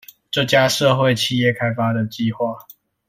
[0.31, 2.65] 這家社會企業開發的計畫